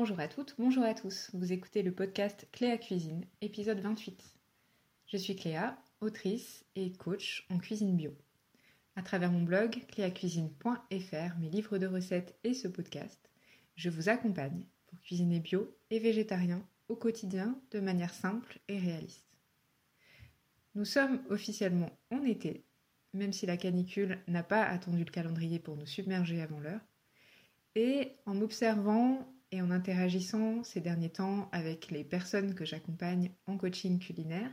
Bonjour 0.00 0.20
à 0.20 0.28
toutes, 0.28 0.54
bonjour 0.60 0.84
à 0.84 0.94
tous. 0.94 1.28
Vous 1.34 1.52
écoutez 1.52 1.82
le 1.82 1.90
podcast 1.90 2.46
Cléa 2.52 2.78
Cuisine, 2.78 3.24
épisode 3.40 3.80
28. 3.80 4.22
Je 5.08 5.16
suis 5.16 5.34
Cléa, 5.34 5.76
autrice 6.00 6.64
et 6.76 6.92
coach 6.92 7.44
en 7.50 7.58
cuisine 7.58 7.96
bio. 7.96 8.16
À 8.94 9.02
travers 9.02 9.32
mon 9.32 9.42
blog 9.42 9.84
cléacuisine.fr, 9.88 11.38
mes 11.40 11.50
livres 11.50 11.78
de 11.78 11.88
recettes 11.88 12.38
et 12.44 12.54
ce 12.54 12.68
podcast, 12.68 13.28
je 13.74 13.90
vous 13.90 14.08
accompagne 14.08 14.66
pour 14.86 15.00
cuisiner 15.00 15.40
bio 15.40 15.76
et 15.90 15.98
végétarien 15.98 16.64
au 16.88 16.94
quotidien 16.94 17.60
de 17.72 17.80
manière 17.80 18.14
simple 18.14 18.60
et 18.68 18.78
réaliste. 18.78 19.26
Nous 20.76 20.84
sommes 20.84 21.24
officiellement 21.28 21.90
en 22.12 22.22
été, 22.22 22.64
même 23.14 23.32
si 23.32 23.46
la 23.46 23.56
canicule 23.56 24.20
n'a 24.28 24.44
pas 24.44 24.62
attendu 24.62 25.02
le 25.02 25.10
calendrier 25.10 25.58
pour 25.58 25.74
nous 25.74 25.86
submerger 25.86 26.40
avant 26.40 26.60
l'heure. 26.60 26.86
Et 27.74 28.12
en 28.26 28.34
m'observant 28.34 29.28
et 29.50 29.62
en 29.62 29.70
interagissant 29.70 30.62
ces 30.62 30.80
derniers 30.80 31.10
temps 31.10 31.48
avec 31.52 31.90
les 31.90 32.04
personnes 32.04 32.54
que 32.54 32.64
j'accompagne 32.64 33.30
en 33.46 33.56
coaching 33.56 33.98
culinaire, 33.98 34.50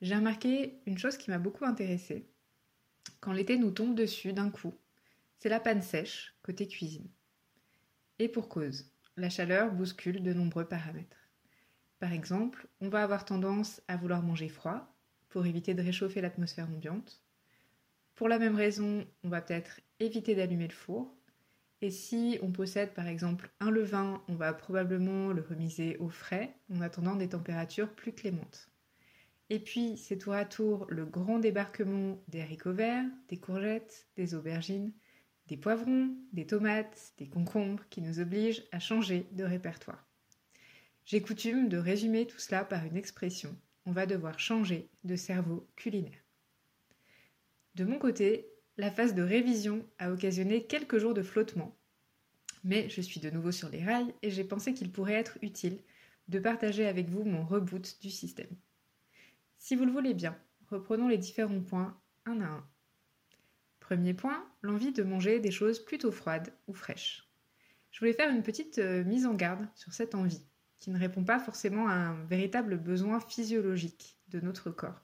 j'ai 0.00 0.14
remarqué 0.14 0.80
une 0.86 0.98
chose 0.98 1.16
qui 1.16 1.30
m'a 1.30 1.38
beaucoup 1.38 1.64
intéressée. 1.64 2.28
Quand 3.20 3.32
l'été 3.32 3.58
nous 3.58 3.70
tombe 3.70 3.94
dessus 3.94 4.32
d'un 4.32 4.50
coup, 4.50 4.74
c'est 5.38 5.48
la 5.48 5.60
panne 5.60 5.82
sèche 5.82 6.34
côté 6.42 6.66
cuisine. 6.66 7.08
Et 8.18 8.28
pour 8.28 8.48
cause, 8.48 8.90
la 9.16 9.30
chaleur 9.30 9.72
bouscule 9.72 10.22
de 10.22 10.32
nombreux 10.32 10.66
paramètres. 10.66 11.30
Par 11.98 12.12
exemple, 12.12 12.68
on 12.80 12.88
va 12.88 13.02
avoir 13.02 13.24
tendance 13.24 13.80
à 13.88 13.96
vouloir 13.96 14.22
manger 14.22 14.48
froid 14.48 14.94
pour 15.28 15.46
éviter 15.46 15.74
de 15.74 15.82
réchauffer 15.82 16.20
l'atmosphère 16.20 16.68
ambiante. 16.68 17.22
Pour 18.14 18.28
la 18.28 18.38
même 18.38 18.56
raison, 18.56 19.06
on 19.24 19.28
va 19.28 19.40
peut-être 19.40 19.80
éviter 20.00 20.34
d'allumer 20.34 20.68
le 20.68 20.74
four 20.74 21.14
et 21.82 21.90
si 21.90 22.38
on 22.42 22.50
possède 22.50 22.94
par 22.94 23.06
exemple 23.06 23.50
un 23.60 23.70
levain, 23.70 24.22
on 24.28 24.34
va 24.34 24.52
probablement 24.54 25.32
le 25.32 25.42
remiser 25.42 25.96
au 25.98 26.08
frais 26.08 26.56
en 26.72 26.80
attendant 26.80 27.16
des 27.16 27.28
températures 27.28 27.94
plus 27.94 28.12
clémentes. 28.12 28.70
Et 29.50 29.58
puis 29.58 29.96
c'est 29.96 30.18
tour 30.18 30.32
à 30.32 30.44
tour 30.44 30.86
le 30.88 31.04
grand 31.04 31.38
débarquement 31.38 32.20
des 32.28 32.40
haricots 32.40 32.72
verts, 32.72 33.04
des 33.28 33.36
courgettes, 33.36 34.08
des 34.16 34.34
aubergines, 34.34 34.92
des 35.48 35.56
poivrons, 35.56 36.16
des 36.32 36.46
tomates, 36.46 37.12
des 37.18 37.28
concombres 37.28 37.84
qui 37.90 38.00
nous 38.00 38.20
obligent 38.20 38.64
à 38.72 38.80
changer 38.80 39.28
de 39.32 39.44
répertoire. 39.44 40.08
J'ai 41.04 41.22
coutume 41.22 41.68
de 41.68 41.76
résumer 41.76 42.26
tout 42.26 42.40
cela 42.40 42.64
par 42.64 42.84
une 42.84 42.96
expression. 42.96 43.56
On 43.84 43.92
va 43.92 44.06
devoir 44.06 44.40
changer 44.40 44.90
de 45.04 45.14
cerveau 45.14 45.68
culinaire. 45.76 46.18
De 47.76 47.84
mon 47.84 47.98
côté, 47.98 48.48
la 48.78 48.90
phase 48.90 49.14
de 49.14 49.22
révision 49.22 49.84
a 49.98 50.12
occasionné 50.12 50.64
quelques 50.64 50.98
jours 50.98 51.14
de 51.14 51.22
flottement. 51.22 51.76
Mais 52.64 52.88
je 52.88 53.00
suis 53.00 53.20
de 53.20 53.30
nouveau 53.30 53.52
sur 53.52 53.68
les 53.68 53.82
rails 53.82 54.14
et 54.22 54.30
j'ai 54.30 54.44
pensé 54.44 54.74
qu'il 54.74 54.90
pourrait 54.90 55.14
être 55.14 55.38
utile 55.42 55.78
de 56.28 56.38
partager 56.38 56.86
avec 56.86 57.08
vous 57.08 57.24
mon 57.24 57.44
reboot 57.44 57.98
du 58.02 58.10
système. 58.10 58.54
Si 59.58 59.76
vous 59.76 59.84
le 59.84 59.92
voulez 59.92 60.14
bien, 60.14 60.36
reprenons 60.68 61.08
les 61.08 61.18
différents 61.18 61.60
points 61.60 61.98
un 62.26 62.40
à 62.40 62.46
un. 62.46 62.66
Premier 63.80 64.14
point, 64.14 64.44
l'envie 64.62 64.92
de 64.92 65.04
manger 65.04 65.38
des 65.38 65.52
choses 65.52 65.78
plutôt 65.78 66.10
froides 66.10 66.52
ou 66.66 66.74
fraîches. 66.74 67.30
Je 67.92 68.00
voulais 68.00 68.12
faire 68.12 68.34
une 68.34 68.42
petite 68.42 68.78
euh, 68.78 69.04
mise 69.04 69.26
en 69.26 69.34
garde 69.34 69.66
sur 69.76 69.94
cette 69.94 70.16
envie, 70.16 70.42
qui 70.80 70.90
ne 70.90 70.98
répond 70.98 71.24
pas 71.24 71.38
forcément 71.38 71.88
à 71.88 71.94
un 71.94 72.24
véritable 72.24 72.78
besoin 72.78 73.20
physiologique 73.20 74.18
de 74.28 74.40
notre 74.40 74.70
corps. 74.70 75.00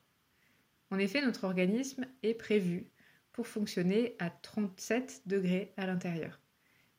En 0.91 0.99
effet, 0.99 1.25
notre 1.25 1.45
organisme 1.45 2.07
est 2.23 2.35
prévu 2.35 2.91
pour 3.33 3.47
fonctionner 3.47 4.15
à 4.19 4.31
37 4.31 5.23
degrés 5.27 5.73
à 5.77 5.87
l'intérieur. 5.87 6.41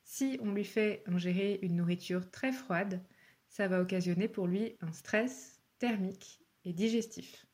Si 0.04 0.38
on 0.42 0.52
lui 0.52 0.66
fait 0.66 1.04
ingérer 1.06 1.60
une 1.62 1.76
nourriture 1.76 2.30
très 2.30 2.52
froide, 2.52 3.02
ça 3.50 3.68
va 3.68 3.82
occasionner 3.82 4.28
pour 4.28 4.48
lui 4.48 4.76
un 4.82 4.92
stress 4.92 5.62
thermique 5.80 6.40
et 6.66 6.74
digestif. 6.74 7.46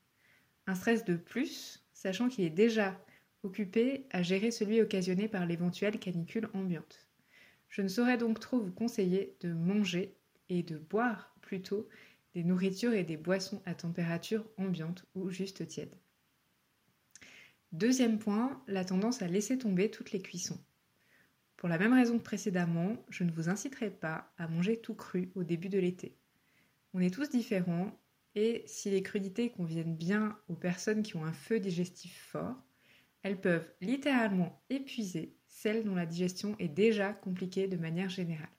Un 0.68 0.76
stress 0.76 1.04
de 1.06 1.16
plus, 1.16 1.84
sachant 1.94 2.30
qu'il 2.30 2.46
est 2.46 2.50
déjà 2.50 2.98
occupé 3.44 4.06
à 4.12 4.24
gérer 4.24 4.52
celui 4.52 4.82
occasionné 4.82 5.28
par 5.28 5.46
l'éventuelle 5.46 6.00
canicule 6.00 6.50
ambiante. 6.54 7.08
Je 7.68 7.82
ne 7.82 7.88
saurais 7.88 8.18
donc 8.18 8.40
trop 8.40 8.60
vous 8.60 8.72
conseiller 8.72 9.36
de 9.42 9.54
manger 9.54 10.16
et 10.50 10.64
de 10.64 10.78
boire 10.78 11.36
plutôt 11.42 11.88
des 12.34 12.44
nourritures 12.44 12.94
et 12.94 13.04
des 13.04 13.18
boissons 13.18 13.62
à 13.66 13.74
température 13.74 14.46
ambiante 14.58 15.06
ou 15.16 15.30
juste 15.30 15.68
tiède. 15.68 15.96
Deuxième 17.72 18.18
point, 18.18 18.64
la 18.68 18.84
tendance 18.84 19.22
à 19.22 19.28
laisser 19.28 19.60
tomber 19.60 19.92
toutes 19.92 20.12
les 20.12 20.22
cuissons. 20.22 20.60
Pour 21.56 21.70
la 21.70 21.78
même 21.78 21.94
raison 21.94 22.18
que 22.18 22.24
précédemment, 22.24 22.98
je 23.10 23.24
ne 23.24 23.32
vous 23.32 23.48
inciterai 23.48 23.92
pas 23.92 24.34
à 24.40 24.48
manger 24.48 24.82
tout 24.82 24.96
cru 24.96 25.32
au 25.36 25.44
début 25.44 25.70
de 25.70 25.78
l'été. 25.78 26.18
On 26.96 27.00
est 27.00 27.14
tous 27.14 27.30
différents 27.30 27.96
et 28.34 28.64
si 28.66 28.90
les 28.90 29.04
crudités 29.04 29.52
conviennent 29.52 29.96
bien 29.96 30.36
aux 30.48 30.56
personnes 30.56 31.04
qui 31.04 31.16
ont 31.16 31.26
un 31.26 31.34
feu 31.34 31.60
digestif 31.60 32.20
fort, 32.32 32.56
elles 33.22 33.40
peuvent 33.40 33.72
littéralement 33.82 34.64
épuiser 34.72 35.36
celles 35.48 35.84
dont 35.84 35.96
la 35.96 36.08
digestion 36.08 36.56
est 36.58 36.70
déjà 36.70 37.14
compliquée 37.14 37.68
de 37.68 37.78
manière 37.78 38.10
générale. 38.10 38.50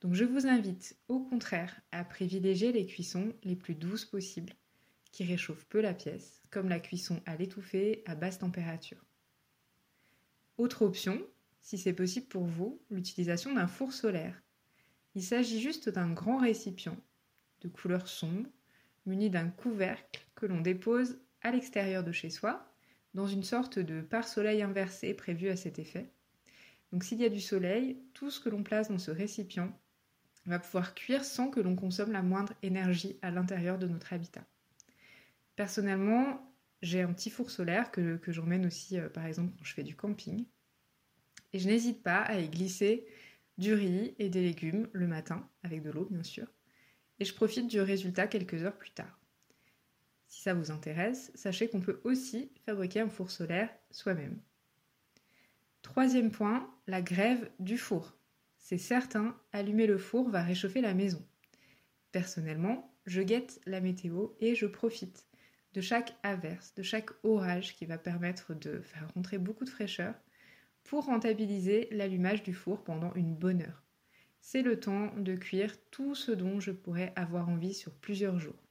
Donc 0.00 0.14
je 0.14 0.24
vous 0.24 0.46
invite 0.46 0.96
au 1.08 1.20
contraire 1.20 1.82
à 1.92 2.02
privilégier 2.02 2.72
les 2.72 2.86
cuissons 2.86 3.34
les 3.42 3.56
plus 3.56 3.74
douces 3.74 4.06
possibles 4.06 4.54
qui 5.16 5.24
réchauffe 5.24 5.64
peu 5.64 5.80
la 5.80 5.94
pièce, 5.94 6.42
comme 6.50 6.68
la 6.68 6.78
cuisson 6.78 7.22
à 7.24 7.36
l'étouffée 7.36 8.02
à 8.04 8.14
basse 8.14 8.38
température. 8.38 9.02
Autre 10.58 10.82
option, 10.82 11.18
si 11.62 11.78
c'est 11.78 11.94
possible 11.94 12.26
pour 12.26 12.44
vous, 12.44 12.82
l'utilisation 12.90 13.54
d'un 13.54 13.66
four 13.66 13.94
solaire. 13.94 14.42
Il 15.14 15.22
s'agit 15.22 15.58
juste 15.58 15.88
d'un 15.88 16.12
grand 16.12 16.36
récipient 16.36 16.98
de 17.62 17.68
couleur 17.68 18.08
sombre, 18.08 18.46
muni 19.06 19.30
d'un 19.30 19.48
couvercle 19.48 20.28
que 20.34 20.44
l'on 20.44 20.60
dépose 20.60 21.18
à 21.40 21.50
l'extérieur 21.50 22.04
de 22.04 22.12
chez 22.12 22.28
soi, 22.28 22.70
dans 23.14 23.26
une 23.26 23.42
sorte 23.42 23.78
de 23.78 24.02
pare-soleil 24.02 24.60
inversé 24.60 25.14
prévu 25.14 25.48
à 25.48 25.56
cet 25.56 25.78
effet. 25.78 26.12
Donc 26.92 27.04
s'il 27.04 27.22
y 27.22 27.24
a 27.24 27.30
du 27.30 27.40
soleil, 27.40 28.02
tout 28.12 28.30
ce 28.30 28.38
que 28.38 28.50
l'on 28.50 28.62
place 28.62 28.90
dans 28.90 28.98
ce 28.98 29.12
récipient 29.12 29.72
va 30.44 30.58
pouvoir 30.58 30.94
cuire 30.94 31.24
sans 31.24 31.48
que 31.48 31.60
l'on 31.60 31.74
consomme 31.74 32.12
la 32.12 32.22
moindre 32.22 32.52
énergie 32.62 33.18
à 33.22 33.30
l'intérieur 33.30 33.78
de 33.78 33.86
notre 33.86 34.12
habitat. 34.12 34.44
Personnellement, 35.56 36.54
j'ai 36.82 37.00
un 37.00 37.12
petit 37.12 37.30
four 37.30 37.50
solaire 37.50 37.90
que, 37.90 38.20
j'emmène 38.28 38.66
aussi, 38.66 38.98
euh, 38.98 39.08
par 39.08 39.26
exemple, 39.26 39.54
quand 39.56 39.64
je 39.64 39.74
fais 39.74 39.82
du 39.82 39.96
camping. 39.96 40.44
Et 41.52 41.58
je 41.58 41.66
n'hésite 41.66 42.02
pas 42.02 42.20
à 42.20 42.38
y 42.38 42.48
glisser 42.48 43.06
du 43.56 43.72
riz 43.72 44.14
et 44.18 44.28
des 44.28 44.42
légumes 44.42 44.88
le 44.92 45.06
matin, 45.06 45.48
avec 45.62 45.82
de 45.82 45.90
l'eau 45.90 46.06
bien 46.10 46.22
sûr. 46.22 46.46
Et 47.18 47.24
je 47.24 47.34
profite 47.34 47.68
du 47.68 47.80
résultat 47.80 48.26
quelques 48.26 48.62
heures 48.62 48.76
plus 48.76 48.90
tard. 48.90 49.18
Si 50.28 50.42
ça 50.42 50.52
vous 50.52 50.70
intéresse, 50.70 51.32
sachez 51.34 51.68
qu'on 51.68 51.80
peut 51.80 52.00
aussi 52.04 52.50
fabriquer 52.66 53.00
un 53.00 53.08
four 53.08 53.30
solaire 53.30 53.70
soi-même. 53.90 54.38
Troisième 55.80 56.30
point, 56.30 56.68
la 56.86 57.00
grève 57.00 57.50
du 57.58 57.78
four. 57.78 58.18
C'est 58.58 58.76
certain, 58.76 59.38
allumer 59.52 59.86
le 59.86 59.98
four 59.98 60.28
va 60.28 60.42
réchauffer 60.42 60.80
la 60.80 60.94
maison. 60.94 61.24
Personnellement, 62.12 62.92
je 63.06 63.22
guette 63.22 63.60
la 63.66 63.80
météo 63.80 64.30
et 64.40 64.54
je 64.54 64.66
profite 64.66 65.25
de 65.76 65.82
chaque 65.82 66.16
averse, 66.22 66.72
de 66.74 66.82
chaque 66.82 67.10
orage 67.22 67.76
qui 67.76 67.84
va 67.84 67.98
permettre 67.98 68.54
de 68.54 68.80
faire 68.80 69.06
rentrer 69.14 69.36
beaucoup 69.36 69.66
de 69.66 69.70
fraîcheur 69.70 70.14
pour 70.84 71.04
rentabiliser 71.04 71.88
l'allumage 71.90 72.42
du 72.42 72.54
four 72.54 72.82
pendant 72.82 73.12
une 73.12 73.34
bonne 73.34 73.60
heure. 73.60 73.82
C'est 74.40 74.62
le 74.62 74.80
temps 74.80 75.12
de 75.18 75.34
cuire 75.34 75.76
tout 75.90 76.14
ce 76.14 76.32
dont 76.32 76.60
je 76.60 76.70
pourrais 76.70 77.12
avoir 77.14 77.50
envie 77.50 77.74
sur 77.74 77.92
plusieurs 77.92 78.38
jours. 78.38 78.62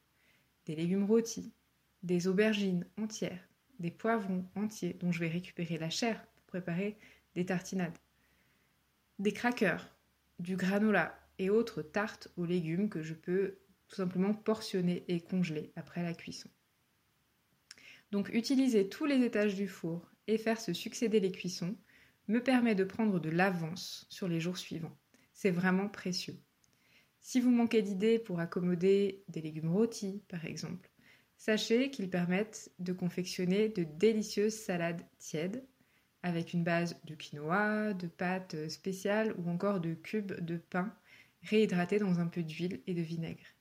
Des 0.65 0.75
légumes 0.75 1.05
rôtis, 1.05 1.53
des 2.01 2.27
aubergines 2.27 2.87
entières, 2.97 3.47
des 3.77 3.91
poivrons 3.91 4.43
entiers 4.55 4.93
dont 4.93 5.11
je 5.11 5.19
vais 5.19 5.27
récupérer 5.27 5.77
la 5.77 5.91
chair 5.91 6.25
pour 6.33 6.45
préparer 6.45 6.97
des 7.35 7.45
tartinades, 7.45 7.99
des 9.19 9.31
crackers, 9.31 9.95
du 10.39 10.55
granola 10.55 11.15
et 11.37 11.51
autres 11.51 11.83
tartes 11.83 12.29
aux 12.35 12.45
légumes 12.45 12.89
que 12.89 13.03
je 13.03 13.13
peux 13.13 13.59
tout 13.89 13.95
simplement 13.95 14.33
portionner 14.33 15.05
et 15.07 15.21
congeler 15.21 15.71
après 15.75 16.01
la 16.01 16.15
cuisson. 16.15 16.49
Donc 18.11 18.29
utiliser 18.33 18.89
tous 18.89 19.05
les 19.05 19.23
étages 19.23 19.55
du 19.55 19.67
four 19.67 20.09
et 20.27 20.37
faire 20.37 20.59
se 20.59 20.73
succéder 20.73 21.19
les 21.19 21.31
cuissons 21.31 21.75
me 22.27 22.41
permet 22.41 22.75
de 22.75 22.83
prendre 22.83 23.19
de 23.19 23.29
l'avance 23.29 24.05
sur 24.09 24.27
les 24.27 24.39
jours 24.39 24.57
suivants. 24.57 24.97
C'est 25.33 25.51
vraiment 25.51 25.89
précieux. 25.89 26.37
Si 27.21 27.39
vous 27.39 27.51
manquez 27.51 27.81
d'idées 27.81 28.19
pour 28.19 28.39
accommoder 28.39 29.23
des 29.29 29.41
légumes 29.41 29.71
rôtis, 29.71 30.21
par 30.27 30.45
exemple, 30.45 30.89
sachez 31.37 31.89
qu'ils 31.89 32.09
permettent 32.09 32.71
de 32.79 32.93
confectionner 32.93 33.69
de 33.69 33.83
délicieuses 33.83 34.55
salades 34.55 35.05
tièdes 35.17 35.65
avec 36.23 36.53
une 36.53 36.63
base 36.63 36.99
de 37.03 37.15
quinoa, 37.15 37.93
de 37.93 38.07
pâtes 38.07 38.69
spéciales 38.69 39.35
ou 39.37 39.49
encore 39.49 39.79
de 39.79 39.93
cubes 39.93 40.39
de 40.43 40.57
pain 40.57 40.93
réhydratés 41.43 41.99
dans 41.99 42.19
un 42.19 42.27
peu 42.27 42.43
d'huile 42.43 42.81
et 42.87 42.93
de 42.93 43.01
vinaigre. 43.01 43.54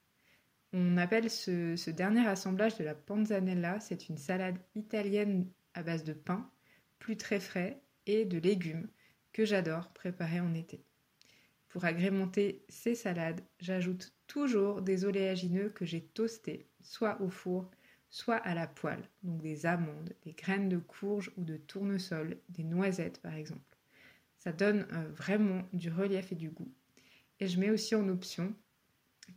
On 0.76 0.96
appelle 0.96 1.30
ce, 1.30 1.90
dernier 1.90 2.26
assemblage 2.26 2.76
de 2.76 2.82
la 2.82 2.96
panzanella, 2.96 3.78
c'est 3.78 4.08
une 4.08 4.18
salade 4.18 4.58
italienne 4.74 5.48
à 5.72 5.84
base 5.84 6.02
de 6.02 6.12
pain, 6.12 6.50
plus 6.98 7.16
très 7.16 7.38
frais, 7.38 7.80
et 8.06 8.24
de 8.24 8.38
légumes, 8.38 8.88
que 9.32 9.44
j'adore 9.44 9.92
préparer 9.92 10.40
en 10.40 10.52
été. 10.52 10.84
Pour 11.68 11.84
agrémenter 11.84 12.64
ces 12.68 12.96
salades, 12.96 13.40
j'ajoute 13.60 14.16
toujours 14.26 14.82
des 14.82 15.04
oléagineux 15.04 15.70
que 15.70 15.84
j'ai 15.84 16.02
toastés, 16.02 16.66
soit 16.80 17.20
au 17.20 17.28
four, 17.28 17.70
soit 18.10 18.38
à 18.38 18.52
la 18.52 18.66
poêle, 18.66 19.08
donc 19.22 19.42
des 19.42 19.66
amandes, 19.66 20.12
des 20.24 20.32
graines 20.32 20.68
de 20.68 20.78
courge 20.78 21.30
ou 21.36 21.44
de 21.44 21.56
tournesol, 21.56 22.36
des 22.48 22.64
noisettes 22.64 23.22
par 23.22 23.34
exemple. 23.34 23.78
Ça 24.38 24.50
donne 24.50 24.88
euh, 24.92 25.08
vraiment 25.12 25.62
du 25.72 25.88
relief 25.88 26.32
et 26.32 26.36
du 26.36 26.50
goût. 26.50 26.72
Et 27.38 27.46
je 27.46 27.60
mets 27.60 27.70
aussi 27.70 27.94
en 27.94 28.08
option 28.08 28.56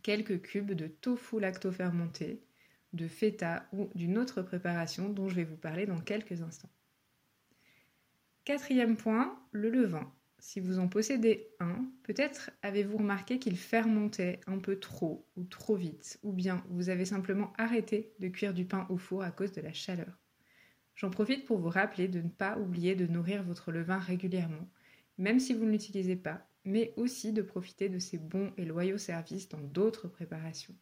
quelques 0.02 0.42
cubes 0.42 0.72
de 0.72 0.86
tofu 0.86 1.40
lacto-fermenté, 1.40 2.42
de 2.92 3.08
feta 3.08 3.66
ou 3.72 3.90
d'une 3.94 4.18
autre 4.18 4.42
préparation 4.42 5.08
dont 5.08 5.28
je 5.28 5.34
vais 5.34 5.44
vous 5.44 5.56
parler 5.56 5.86
dans 5.86 6.00
quelques 6.00 6.42
instants. 6.42 6.70
Quatrième 8.44 8.96
point, 8.96 9.38
le 9.52 9.68
levain. 9.68 10.10
Si 10.38 10.60
vous 10.60 10.78
en 10.78 10.88
possédez 10.88 11.48
un, 11.58 11.90
peut-être 12.04 12.50
avez-vous 12.62 12.98
remarqué 12.98 13.38
qu'il 13.38 13.58
fermentait 13.58 14.40
un 14.46 14.58
peu 14.58 14.78
trop 14.78 15.26
ou 15.36 15.44
trop 15.44 15.76
vite, 15.76 16.18
ou 16.22 16.32
bien 16.32 16.64
vous 16.70 16.90
avez 16.90 17.04
simplement 17.04 17.52
arrêté 17.58 18.14
de 18.20 18.28
cuire 18.28 18.54
du 18.54 18.64
pain 18.64 18.86
au 18.88 18.96
four 18.96 19.22
à 19.22 19.32
cause 19.32 19.52
de 19.52 19.60
la 19.60 19.72
chaleur. 19.72 20.16
J'en 20.94 21.10
profite 21.10 21.44
pour 21.44 21.58
vous 21.58 21.68
rappeler 21.68 22.08
de 22.08 22.20
ne 22.20 22.28
pas 22.28 22.56
oublier 22.58 22.94
de 22.94 23.06
nourrir 23.06 23.42
votre 23.42 23.72
levain 23.72 23.98
régulièrement, 23.98 24.68
même 25.18 25.40
si 25.40 25.54
vous 25.54 25.64
ne 25.64 25.72
l'utilisez 25.72 26.16
pas, 26.16 26.47
mais 26.64 26.92
aussi 26.96 27.32
de 27.32 27.42
profiter 27.42 27.88
de 27.88 27.98
ses 27.98 28.18
bons 28.18 28.52
et 28.56 28.64
loyaux 28.64 28.98
services 28.98 29.48
dans 29.48 29.60
d'autres 29.60 30.08
préparations. 30.08 30.76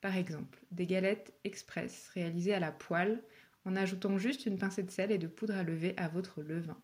Par 0.00 0.16
exemple, 0.16 0.64
des 0.70 0.86
galettes 0.86 1.34
express 1.44 2.08
réalisées 2.08 2.54
à 2.54 2.60
la 2.60 2.72
poêle 2.72 3.22
en 3.64 3.76
ajoutant 3.76 4.18
juste 4.18 4.46
une 4.46 4.58
pincée 4.58 4.82
de 4.82 4.90
sel 4.90 5.10
et 5.10 5.18
de 5.18 5.26
poudre 5.26 5.56
à 5.56 5.62
lever 5.62 5.94
à 5.96 6.08
votre 6.08 6.42
levain 6.42 6.80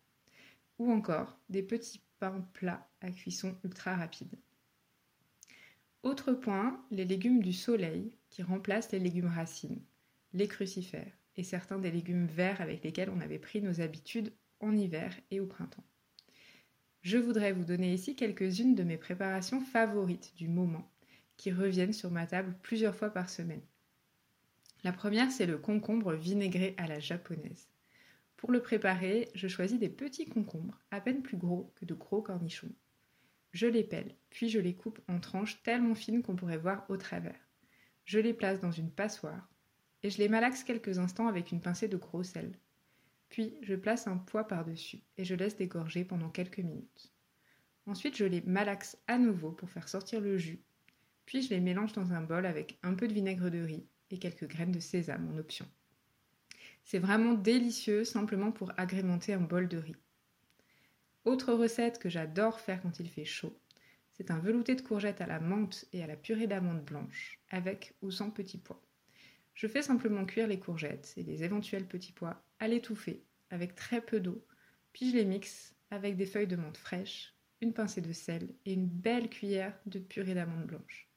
ou 0.79 0.91
encore 0.91 1.39
des 1.49 1.63
petits 1.63 2.01
pains 2.19 2.41
plats 2.53 2.89
à 3.01 3.11
cuisson 3.11 3.55
ultra 3.63 3.95
rapide. 3.95 4.35
Autre 6.03 6.33
point, 6.33 6.85
les 6.91 7.05
légumes 7.05 7.41
du 7.41 7.53
soleil 7.53 8.17
qui 8.29 8.43
remplacent 8.43 8.91
les 8.91 8.99
légumes 8.99 9.27
racines, 9.33 9.81
les 10.33 10.47
crucifères 10.47 11.17
et 11.35 11.43
certains 11.43 11.79
des 11.79 11.91
légumes 11.91 12.27
verts 12.27 12.61
avec 12.61 12.83
lesquels 12.83 13.09
on 13.09 13.21
avait 13.21 13.39
pris 13.39 13.61
nos 13.61 13.79
habitudes 13.81 14.33
en 14.59 14.75
hiver 14.75 15.15
et 15.31 15.39
au 15.39 15.45
printemps. 15.45 15.85
Je 17.03 17.17
voudrais 17.17 17.51
vous 17.51 17.65
donner 17.65 17.93
ici 17.93 18.15
quelques-unes 18.15 18.75
de 18.75 18.83
mes 18.83 18.95
préparations 18.95 19.59
favorites 19.59 20.33
du 20.37 20.47
moment 20.47 20.89
qui 21.35 21.51
reviennent 21.51 21.91
sur 21.91 22.09
ma 22.09 22.25
table 22.25 22.55
plusieurs 22.61 22.95
fois 22.95 23.09
par 23.09 23.29
semaine. 23.29 23.61
La 24.85 24.93
première, 24.93 25.29
c'est 25.29 25.45
le 25.45 25.57
concombre 25.57 26.13
vinaigré 26.13 26.75
à 26.77 26.87
la 26.87 27.01
japonaise. 27.01 27.67
Pour 28.37 28.53
le 28.53 28.61
préparer, 28.61 29.29
je 29.35 29.49
choisis 29.49 29.77
des 29.77 29.89
petits 29.89 30.27
concombres, 30.27 30.79
à 30.91 31.01
peine 31.01 31.21
plus 31.21 31.35
gros 31.35 31.73
que 31.75 31.83
de 31.83 31.93
gros 31.93 32.21
cornichons. 32.21 32.71
Je 33.51 33.67
les 33.67 33.83
pèle, 33.83 34.15
puis 34.29 34.47
je 34.47 34.59
les 34.59 34.73
coupe 34.73 35.01
en 35.09 35.19
tranches 35.19 35.61
tellement 35.61 35.95
fines 35.95 36.23
qu'on 36.23 36.37
pourrait 36.37 36.57
voir 36.57 36.85
au 36.87 36.95
travers. 36.95 37.49
Je 38.05 38.19
les 38.19 38.33
place 38.33 38.61
dans 38.61 38.71
une 38.71 38.91
passoire 38.91 39.49
et 40.03 40.09
je 40.09 40.19
les 40.19 40.29
malaxe 40.29 40.63
quelques 40.63 40.99
instants 40.99 41.27
avec 41.27 41.51
une 41.51 41.61
pincée 41.61 41.89
de 41.89 41.97
gros 41.97 42.23
sel. 42.23 42.57
Puis 43.33 43.57
je 43.63 43.73
place 43.73 44.05
un 44.05 44.17
poids 44.17 44.47
par-dessus 44.47 44.99
et 45.17 45.25
je 45.25 45.33
laisse 45.33 45.55
dégorger 45.55 46.05
pendant 46.05 46.29
quelques 46.29 46.59
minutes. 46.59 47.11
Ensuite, 47.87 48.15
je 48.15 48.25
les 48.25 48.41
malaxe 48.41 48.95
à 49.07 49.17
nouveau 49.17 49.51
pour 49.51 49.71
faire 49.71 49.89
sortir 49.89 50.21
le 50.21 50.37
jus. 50.37 50.61
Puis 51.25 51.41
je 51.41 51.49
les 51.49 51.59
mélange 51.59 51.93
dans 51.93 52.13
un 52.13 52.21
bol 52.21 52.45
avec 52.45 52.77
un 52.83 52.93
peu 52.93 53.07
de 53.07 53.13
vinaigre 53.13 53.49
de 53.49 53.57
riz 53.57 53.87
et 54.11 54.19
quelques 54.19 54.47
graines 54.47 54.71
de 54.71 54.79
sésame 54.79 55.33
en 55.33 55.39
option. 55.39 55.65
C'est 56.83 56.99
vraiment 56.99 57.33
délicieux 57.33 58.03
simplement 58.03 58.51
pour 58.51 58.71
agrémenter 58.77 59.33
un 59.33 59.41
bol 59.41 59.67
de 59.67 59.77
riz. 59.77 59.95
Autre 61.25 61.53
recette 61.53 61.97
que 61.97 62.09
j'adore 62.09 62.59
faire 62.59 62.83
quand 62.83 62.99
il 62.99 63.09
fait 63.09 63.25
chaud, 63.25 63.57
c'est 64.11 64.29
un 64.29 64.37
velouté 64.37 64.75
de 64.75 64.81
courgettes 64.81 65.21
à 65.21 65.25
la 65.25 65.39
menthe 65.39 65.85
et 65.91 66.03
à 66.03 66.07
la 66.07 66.17
purée 66.17 66.45
d'amandes 66.45 66.85
blanches, 66.85 67.39
avec 67.49 67.95
ou 68.03 68.11
sans 68.11 68.29
petits 68.29 68.59
pois. 68.59 68.85
Je 69.53 69.67
fais 69.67 69.81
simplement 69.81 70.25
cuire 70.25 70.47
les 70.47 70.59
courgettes 70.59 71.13
et 71.17 71.23
les 71.23 71.43
éventuels 71.43 71.87
petits 71.87 72.11
pois 72.11 72.43
à 72.59 72.67
l'étouffer 72.67 73.23
avec 73.49 73.75
très 73.75 74.01
peu 74.01 74.19
d'eau, 74.19 74.45
puis 74.93 75.11
je 75.11 75.15
les 75.15 75.25
mixe 75.25 75.75
avec 75.91 76.15
des 76.15 76.25
feuilles 76.25 76.47
de 76.47 76.55
menthe 76.55 76.77
fraîches, 76.77 77.35
une 77.61 77.73
pincée 77.73 78.01
de 78.01 78.11
sel 78.11 78.49
et 78.65 78.73
une 78.73 78.87
belle 78.87 79.29
cuillère 79.29 79.77
de 79.85 79.99
purée 79.99 80.33
d'amandes 80.33 80.65
blanches. 80.65 81.07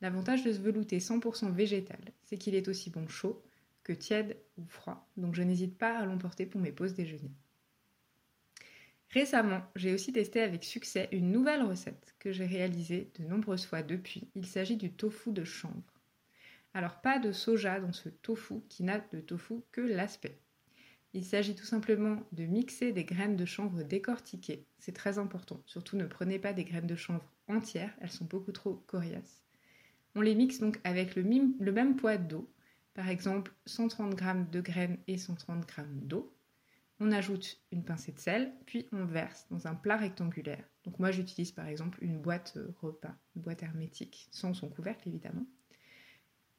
L'avantage 0.00 0.44
de 0.44 0.52
ce 0.52 0.58
velouté 0.58 0.98
100% 0.98 1.52
végétal, 1.52 2.00
c'est 2.22 2.36
qu'il 2.36 2.54
est 2.54 2.68
aussi 2.68 2.90
bon 2.90 3.08
chaud, 3.08 3.42
que 3.82 3.92
tiède 3.92 4.36
ou 4.58 4.64
froid, 4.66 5.08
donc 5.16 5.34
je 5.34 5.42
n'hésite 5.42 5.78
pas 5.78 5.98
à 5.98 6.04
l'emporter 6.04 6.46
pour 6.46 6.60
mes 6.60 6.72
pauses 6.72 6.94
déjeuner. 6.94 7.32
Récemment, 9.10 9.62
j'ai 9.76 9.94
aussi 9.94 10.12
testé 10.12 10.40
avec 10.40 10.64
succès 10.64 11.08
une 11.12 11.30
nouvelle 11.30 11.62
recette 11.62 12.14
que 12.18 12.32
j'ai 12.32 12.46
réalisée 12.46 13.12
de 13.18 13.24
nombreuses 13.24 13.64
fois 13.64 13.82
depuis. 13.82 14.28
Il 14.34 14.44
s'agit 14.44 14.76
du 14.76 14.90
tofu 14.90 15.30
de 15.30 15.44
chanvre. 15.44 15.93
Alors 16.74 17.00
pas 17.00 17.20
de 17.20 17.30
soja 17.30 17.78
dans 17.78 17.92
ce 17.92 18.08
tofu 18.08 18.60
qui 18.68 18.82
n'a 18.82 18.98
de 18.98 19.20
tofu 19.20 19.62
que 19.70 19.80
l'aspect. 19.80 20.40
Il 21.12 21.24
s'agit 21.24 21.54
tout 21.54 21.64
simplement 21.64 22.20
de 22.32 22.44
mixer 22.44 22.90
des 22.90 23.04
graines 23.04 23.36
de 23.36 23.44
chanvre 23.44 23.84
décortiquées. 23.84 24.66
C'est 24.80 24.96
très 24.96 25.20
important. 25.20 25.62
Surtout 25.66 25.96
ne 25.96 26.06
prenez 26.06 26.40
pas 26.40 26.52
des 26.52 26.64
graines 26.64 26.88
de 26.88 26.96
chanvre 26.96 27.32
entières, 27.46 27.94
elles 28.00 28.10
sont 28.10 28.24
beaucoup 28.24 28.50
trop 28.50 28.74
coriaces. 28.88 29.44
On 30.16 30.20
les 30.20 30.34
mixe 30.34 30.58
donc 30.58 30.80
avec 30.82 31.14
le, 31.14 31.22
même 31.22 31.94
poids 31.94 32.16
d'eau 32.16 32.50
par 32.94 33.08
exemple 33.08 33.52
130 33.66 34.18
g 34.18 34.26
de 34.50 34.60
graines 34.60 34.98
et 35.06 35.16
130 35.16 35.70
g 35.70 35.82
d'eau. 36.02 36.36
On 36.98 37.12
ajoute 37.12 37.60
une 37.70 37.84
pincée 37.84 38.12
de 38.12 38.18
sel, 38.18 38.52
puis 38.66 38.88
on 38.92 39.04
verse 39.04 39.46
dans 39.50 39.66
un 39.68 39.74
plat 39.74 39.96
rectangulaire. 39.96 40.64
Donc 40.84 40.98
moi 40.98 41.12
j'utilise 41.12 41.52
par 41.52 41.66
exemple 41.66 41.98
une 42.02 42.20
boîte 42.20 42.54
euh, 42.56 42.72
repas, 42.80 43.14
une 43.36 43.42
boîte 43.42 43.62
hermétique, 43.62 44.28
sans 44.32 44.54
son 44.54 44.68
couvercle 44.68 45.08
évidemment. 45.08 45.46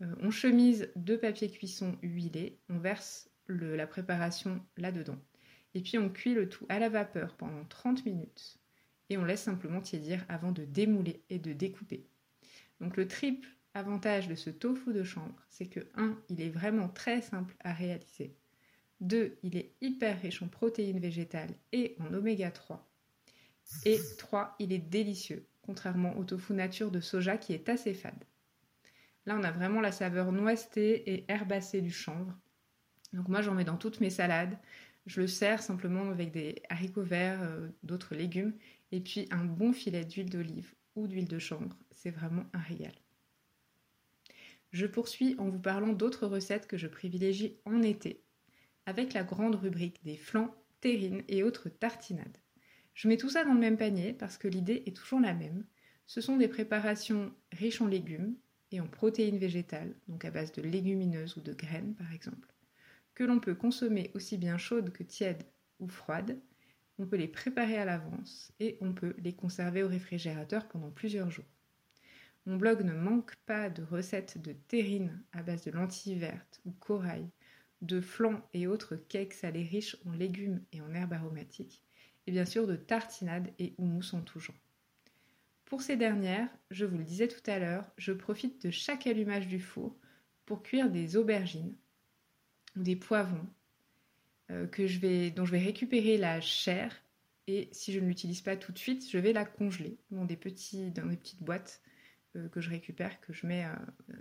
Euh, 0.01 0.15
on 0.21 0.31
chemise 0.31 0.91
deux 0.95 1.17
papiers 1.17 1.49
cuisson 1.49 1.97
huilés, 2.01 2.59
on 2.69 2.77
verse 2.77 3.29
la 3.47 3.87
préparation 3.87 4.63
là-dedans. 4.77 5.17
Et 5.73 5.81
puis 5.81 5.97
on 5.97 6.09
cuit 6.09 6.33
le 6.33 6.49
tout 6.49 6.65
à 6.69 6.79
la 6.79 6.89
vapeur 6.89 7.35
pendant 7.35 7.63
30 7.65 8.05
minutes. 8.05 8.57
Et 9.09 9.17
on 9.17 9.25
laisse 9.25 9.43
simplement 9.43 9.81
tiédir 9.81 10.25
avant 10.29 10.51
de 10.51 10.65
démouler 10.65 11.23
et 11.29 11.37
de 11.37 11.53
découper. 11.53 12.07
Donc 12.79 12.97
le 12.97 13.07
triple 13.07 13.47
avantage 13.73 14.27
de 14.27 14.35
ce 14.35 14.49
tofu 14.49 14.93
de 14.93 15.03
chambre, 15.03 15.35
c'est 15.49 15.67
que 15.67 15.81
1. 15.95 16.17
Il 16.29 16.41
est 16.41 16.49
vraiment 16.49 16.89
très 16.89 17.21
simple 17.21 17.55
à 17.59 17.73
réaliser. 17.73 18.35
2. 19.01 19.37
Il 19.43 19.57
est 19.57 19.73
hyper 19.81 20.19
riche 20.21 20.41
en 20.41 20.47
protéines 20.47 20.99
végétales 20.99 21.53
et 21.71 21.95
en 21.99 22.13
oméga 22.13 22.51
3. 22.51 22.89
Et 23.85 23.99
3. 24.17 24.55
Il 24.59 24.71
est 24.71 24.79
délicieux, 24.79 25.45
contrairement 25.61 26.17
au 26.17 26.23
tofu 26.23 26.53
nature 26.53 26.89
de 26.89 27.01
soja 27.01 27.37
qui 27.37 27.53
est 27.53 27.69
assez 27.69 27.93
fade. 27.93 28.23
Là, 29.25 29.35
on 29.39 29.43
a 29.43 29.51
vraiment 29.51 29.81
la 29.81 29.91
saveur 29.91 30.31
noisetée 30.31 31.11
et 31.11 31.25
herbacée 31.27 31.81
du 31.81 31.91
chanvre. 31.91 32.37
Donc 33.13 33.27
moi, 33.27 33.41
j'en 33.41 33.55
mets 33.55 33.63
dans 33.63 33.77
toutes 33.77 34.01
mes 34.01 34.09
salades. 34.09 34.57
Je 35.05 35.21
le 35.21 35.27
sers 35.27 35.61
simplement 35.61 36.09
avec 36.09 36.31
des 36.31 36.61
haricots 36.69 37.03
verts, 37.03 37.41
euh, 37.43 37.67
d'autres 37.83 38.15
légumes, 38.15 38.53
et 38.91 38.99
puis 38.99 39.27
un 39.31 39.45
bon 39.45 39.73
filet 39.73 40.05
d'huile 40.05 40.29
d'olive 40.29 40.73
ou 40.95 41.07
d'huile 41.07 41.27
de 41.27 41.39
chanvre. 41.39 41.77
C'est 41.91 42.11
vraiment 42.11 42.45
un 42.53 42.59
régal. 42.59 42.93
Je 44.71 44.85
poursuis 44.85 45.35
en 45.37 45.49
vous 45.49 45.59
parlant 45.59 45.93
d'autres 45.93 46.27
recettes 46.27 46.67
que 46.67 46.77
je 46.77 46.87
privilégie 46.87 47.57
en 47.65 47.81
été, 47.81 48.23
avec 48.85 49.13
la 49.13 49.23
grande 49.23 49.55
rubrique 49.55 50.03
des 50.03 50.17
flancs, 50.17 50.53
terrines 50.81 51.23
et 51.27 51.43
autres 51.43 51.69
tartinades. 51.69 52.37
Je 52.93 53.07
mets 53.07 53.17
tout 53.17 53.29
ça 53.29 53.43
dans 53.43 53.53
le 53.53 53.59
même 53.59 53.77
panier 53.77 54.13
parce 54.13 54.37
que 54.37 54.47
l'idée 54.47 54.83
est 54.85 54.95
toujours 54.95 55.19
la 55.19 55.33
même. 55.33 55.65
Ce 56.07 56.21
sont 56.21 56.37
des 56.37 56.47
préparations 56.47 57.33
riches 57.51 57.81
en 57.81 57.87
légumes 57.87 58.35
en 58.79 58.87
protéines 58.87 59.37
végétales, 59.37 59.93
donc 60.07 60.25
à 60.25 60.31
base 60.31 60.51
de 60.51 60.61
légumineuses 60.61 61.37
ou 61.37 61.41
de 61.41 61.53
graines 61.53 61.95
par 61.95 62.11
exemple, 62.13 62.47
que 63.13 63.23
l'on 63.23 63.39
peut 63.39 63.55
consommer 63.55 64.11
aussi 64.13 64.37
bien 64.37 64.57
chaudes 64.57 64.91
que 64.91 65.03
tièdes 65.03 65.43
ou 65.79 65.87
froides. 65.87 66.39
On 66.97 67.05
peut 67.05 67.17
les 67.17 67.27
préparer 67.27 67.77
à 67.77 67.85
l'avance 67.85 68.51
et 68.59 68.77
on 68.81 68.93
peut 68.93 69.15
les 69.17 69.33
conserver 69.33 69.83
au 69.83 69.87
réfrigérateur 69.87 70.67
pendant 70.67 70.91
plusieurs 70.91 71.29
jours. 71.31 71.45
Mon 72.45 72.57
blog 72.57 72.83
ne 72.83 72.93
manque 72.93 73.35
pas 73.45 73.69
de 73.69 73.83
recettes 73.83 74.41
de 74.41 74.53
terrines 74.53 75.23
à 75.31 75.41
base 75.41 75.63
de 75.63 75.71
lentilles 75.71 76.19
vertes 76.19 76.61
ou 76.65 76.71
corail, 76.71 77.27
de 77.81 77.99
flan 78.01 78.41
et 78.53 78.67
autres 78.67 78.95
cakes 78.95 79.33
salés 79.33 79.63
riches 79.63 79.97
en 80.05 80.11
légumes 80.11 80.61
et 80.71 80.81
en 80.81 80.93
herbes 80.93 81.13
aromatiques, 81.13 81.81
et 82.27 82.31
bien 82.31 82.45
sûr 82.45 82.67
de 82.67 82.75
tartinades 82.75 83.51
et 83.59 83.73
houmous 83.77 84.13
en 84.13 84.21
tout 84.21 84.39
genre. 84.39 84.55
Pour 85.65 85.81
ces 85.81 85.97
dernières, 85.97 86.49
je 86.69 86.85
vous 86.85 86.97
le 86.97 87.03
disais 87.03 87.27
tout 87.27 87.49
à 87.49 87.59
l'heure, 87.59 87.85
je 87.97 88.11
profite 88.11 88.65
de 88.65 88.71
chaque 88.71 89.07
allumage 89.07 89.47
du 89.47 89.59
four 89.59 89.97
pour 90.45 90.61
cuire 90.61 90.91
des 90.91 91.17
aubergines 91.17 91.75
ou 92.75 92.83
des 92.83 92.95
poivrons 92.95 93.47
euh, 94.51 94.67
dont 94.67 95.45
je 95.45 95.51
vais 95.51 95.59
récupérer 95.59 96.17
la 96.17 96.39
chair 96.39 96.95
et 97.47 97.69
si 97.71 97.93
je 97.93 97.99
ne 97.99 98.07
l'utilise 98.07 98.41
pas 98.41 98.55
tout 98.55 98.71
de 98.71 98.77
suite, 98.77 99.09
je 99.09 99.17
vais 99.17 99.33
la 99.33 99.45
congeler 99.45 99.97
dans 100.11 100.25
des, 100.25 100.35
petites 100.35 101.41
boîtes 101.41 101.81
euh, 102.35 102.47
que 102.49 102.61
je 102.61 102.69
récupère, 102.69 103.19
que 103.21 103.33
je 103.33 103.47
mets, 103.47 103.65
euh, 103.65 103.73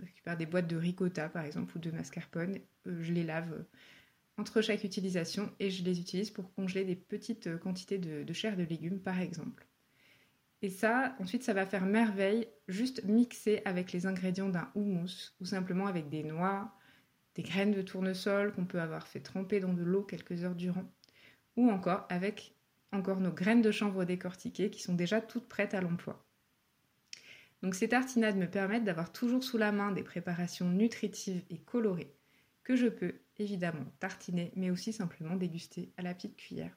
récupère 0.03 0.37
des 0.37 0.47
boîtes 0.47 0.67
de 0.67 0.77
ricotta 0.77 1.29
par 1.29 1.45
exemple 1.45 1.77
ou 1.77 1.79
de 1.79 1.91
mascarpone, 1.91 2.59
je 2.85 3.13
les 3.13 3.23
lave 3.23 3.65
entre 4.37 4.61
chaque 4.61 4.83
utilisation 4.83 5.51
et 5.59 5.69
je 5.69 5.83
les 5.83 5.99
utilise 5.99 6.31
pour 6.31 6.53
congeler 6.55 6.85
des 6.85 6.95
petites 6.95 7.57
quantités 7.59 7.99
de, 7.99 8.33
chair 8.33 8.57
de 8.57 8.63
légumes 8.63 8.99
par 8.99 9.19
exemple. 9.19 9.67
Et 10.65 10.69
ça, 10.71 11.15
ensuite, 11.19 11.43
ça 11.43 11.53
va 11.53 11.67
faire 11.67 11.85
merveille, 11.85 12.47
juste 12.67 13.03
mixer 13.03 13.61
avec 13.65 13.91
les 13.91 14.07
ingrédients 14.07 14.49
d'un 14.49 14.71
houmous 14.73 15.35
ou 15.39 15.45
simplement 15.45 15.85
avec 15.85 16.09
des 16.09 16.23
noix, 16.23 16.73
des 17.35 17.43
graines 17.43 17.69
de 17.71 17.83
tournesol 17.83 18.51
qu'on 18.51 18.65
peut 18.65 18.81
avoir 18.81 19.05
fait 19.05 19.19
tremper 19.19 19.59
dans 19.59 19.73
de 19.73 19.83
l'eau 19.83 20.01
quelques 20.01 20.43
heures 20.43 20.55
durant, 20.55 20.91
ou 21.55 21.69
encore 21.69 22.07
avec 22.09 22.55
encore 22.91 23.19
nos 23.19 23.31
graines 23.31 23.61
de 23.61 23.69
chanvre 23.69 24.05
décortiquées 24.05 24.71
qui 24.71 24.81
sont 24.81 24.95
déjà 24.95 25.21
toutes 25.21 25.47
prêtes 25.47 25.75
à 25.75 25.81
l'emploi. 25.81 26.25
Donc 27.61 27.75
ces 27.75 27.89
tartinades 27.89 28.35
me 28.35 28.49
permettent 28.49 28.85
d'avoir 28.85 29.11
toujours 29.11 29.43
sous 29.43 29.59
la 29.59 29.71
main 29.71 29.91
des 29.91 30.01
préparations 30.01 30.71
nutritives 30.71 31.43
et 31.51 31.59
colorées 31.59 32.15
que 32.63 32.75
je 32.75 32.87
peux 32.87 33.13
évidemment 33.37 33.85
tartiner 33.99 34.51
mais 34.55 34.71
aussi 34.71 34.93
simplement 34.93 35.35
déguster 35.35 35.93
à 35.97 36.01
la 36.01 36.15
petite 36.15 36.37
cuillère. 36.37 36.75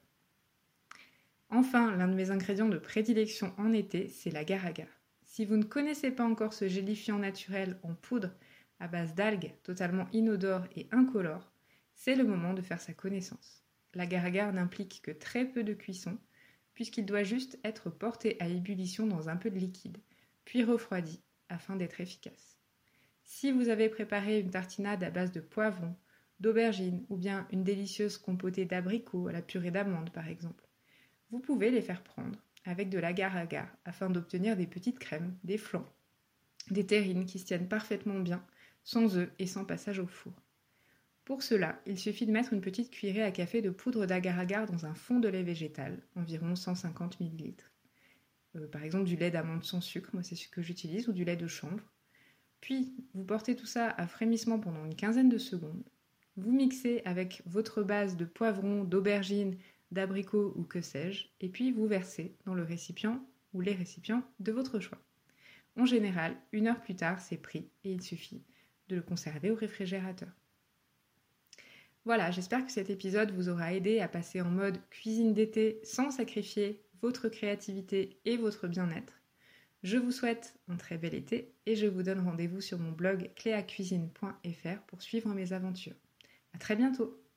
Enfin, 1.51 1.95
l'un 1.95 2.07
de 2.07 2.13
mes 2.13 2.29
ingrédients 2.29 2.69
de 2.69 2.77
prédilection 2.77 3.53
en 3.57 3.73
été, 3.73 4.07
c'est 4.09 4.29
la 4.29 4.41
agar 4.41 4.87
Si 5.23 5.45
vous 5.45 5.57
ne 5.57 5.63
connaissez 5.63 6.11
pas 6.11 6.23
encore 6.23 6.53
ce 6.53 6.67
gélifiant 6.67 7.17
naturel 7.17 7.79
en 7.81 7.95
poudre 7.95 8.31
à 8.79 8.87
base 8.87 9.15
d'algues 9.15 9.53
totalement 9.63 10.07
inodore 10.13 10.65
et 10.75 10.87
incolore, 10.91 11.51
c'est 11.95 12.15
le 12.15 12.23
moment 12.23 12.53
de 12.53 12.61
faire 12.61 12.79
sa 12.79 12.93
connaissance. 12.93 13.63
L'agar-agar 13.95 14.53
n'implique 14.53 15.01
que 15.01 15.11
très 15.11 15.43
peu 15.45 15.63
de 15.63 15.73
cuisson, 15.73 16.19
puisqu'il 16.75 17.05
doit 17.05 17.23
juste 17.23 17.57
être 17.63 17.89
porté 17.89 18.37
à 18.39 18.47
ébullition 18.47 19.07
dans 19.07 19.27
un 19.27 19.35
peu 19.35 19.49
de 19.49 19.57
liquide, 19.57 19.97
puis 20.45 20.63
refroidi, 20.63 21.19
afin 21.49 21.75
d'être 21.75 21.99
efficace. 21.99 22.59
Si 23.23 23.51
vous 23.51 23.69
avez 23.69 23.89
préparé 23.89 24.39
une 24.39 24.51
tartinade 24.51 25.03
à 25.03 25.09
base 25.09 25.31
de 25.31 25.41
poivron, 25.41 25.95
d'aubergine 26.39 27.05
ou 27.09 27.17
bien 27.17 27.47
une 27.51 27.63
délicieuse 27.63 28.17
compotée 28.19 28.65
d'abricots 28.65 29.27
à 29.27 29.31
la 29.31 29.41
purée 29.41 29.71
d'amande 29.71 30.11
par 30.11 30.27
exemple, 30.27 30.68
vous 31.31 31.39
pouvez 31.39 31.71
les 31.71 31.81
faire 31.81 32.03
prendre 32.03 32.37
avec 32.65 32.89
de 32.89 32.99
l'agar-agar 32.99 33.67
afin 33.85 34.09
d'obtenir 34.09 34.57
des 34.57 34.67
petites 34.67 34.99
crèmes, 34.99 35.35
des 35.43 35.57
flancs, 35.57 35.87
des 36.69 36.85
terrines 36.85 37.25
qui 37.25 37.39
se 37.39 37.45
tiennent 37.45 37.67
parfaitement 37.67 38.19
bien, 38.19 38.43
sans 38.83 39.17
œufs 39.17 39.31
et 39.39 39.47
sans 39.47 39.65
passage 39.65 39.99
au 39.99 40.07
four. 40.07 40.33
Pour 41.25 41.43
cela, 41.43 41.79
il 41.85 41.99
suffit 41.99 42.25
de 42.25 42.31
mettre 42.31 42.53
une 42.53 42.61
petite 42.61 42.89
cuillerée 42.89 43.23
à 43.23 43.31
café 43.31 43.61
de 43.61 43.69
poudre 43.69 44.05
d'agar-agar 44.05 44.65
dans 44.65 44.85
un 44.85 44.95
fond 44.95 45.19
de 45.19 45.27
lait 45.27 45.43
végétal, 45.43 46.01
environ 46.15 46.55
150 46.55 47.21
ml. 47.21 47.53
Euh, 48.55 48.67
par 48.67 48.83
exemple 48.83 49.03
du 49.05 49.15
lait 49.15 49.29
d'amande 49.29 49.63
sans 49.63 49.81
sucre, 49.81 50.09
moi 50.13 50.23
c'est 50.23 50.35
ce 50.35 50.47
que 50.47 50.61
j'utilise, 50.61 51.07
ou 51.07 51.13
du 51.13 51.23
lait 51.23 51.35
de 51.35 51.47
chanvre. 51.47 51.83
Puis, 52.61 52.93
vous 53.13 53.23
portez 53.23 53.55
tout 53.55 53.67
ça 53.67 53.89
à 53.91 54.07
frémissement 54.07 54.59
pendant 54.59 54.85
une 54.85 54.95
quinzaine 54.95 55.29
de 55.29 55.37
secondes. 55.37 55.83
Vous 56.35 56.51
mixez 56.51 57.01
avec 57.05 57.41
votre 57.45 57.83
base 57.83 58.17
de 58.17 58.25
poivron, 58.25 58.83
d'aubergine, 58.83 59.55
d'abricot 59.91 60.53
ou 60.55 60.63
que 60.63 60.81
sais-je, 60.81 61.27
et 61.39 61.49
puis 61.49 61.71
vous 61.71 61.87
versez 61.87 62.35
dans 62.45 62.53
le 62.53 62.63
récipient 62.63 63.25
ou 63.53 63.61
les 63.61 63.73
récipients 63.73 64.23
de 64.39 64.51
votre 64.51 64.79
choix. 64.79 64.99
En 65.75 65.85
général, 65.85 66.35
une 66.51 66.67
heure 66.67 66.81
plus 66.81 66.95
tard, 66.95 67.19
c'est 67.19 67.37
pris 67.37 67.69
et 67.83 67.91
il 67.91 68.01
suffit 68.01 68.43
de 68.89 68.95
le 68.95 69.01
conserver 69.01 69.51
au 69.51 69.55
réfrigérateur. 69.55 70.29
Voilà, 72.05 72.31
j'espère 72.31 72.65
que 72.65 72.71
cet 72.71 72.89
épisode 72.89 73.31
vous 73.31 73.49
aura 73.49 73.73
aidé 73.73 73.99
à 73.99 74.07
passer 74.07 74.41
en 74.41 74.49
mode 74.49 74.79
cuisine 74.89 75.33
d'été 75.33 75.79
sans 75.83 76.11
sacrifier 76.11 76.81
votre 77.01 77.29
créativité 77.29 78.19
et 78.25 78.37
votre 78.37 78.67
bien-être. 78.67 79.21
Je 79.83 79.97
vous 79.97 80.11
souhaite 80.11 80.59
un 80.67 80.75
très 80.75 80.97
bel 80.97 81.13
été 81.13 81.53
et 81.65 81.75
je 81.75 81.87
vous 81.87 82.03
donne 82.03 82.19
rendez-vous 82.19 82.61
sur 82.61 82.79
mon 82.79 82.91
blog 82.91 83.31
cléacuisine.fr 83.35 84.81
pour 84.87 85.01
suivre 85.01 85.33
mes 85.33 85.53
aventures. 85.53 85.95
À 86.53 86.57
très 86.57 86.75
bientôt! 86.75 87.28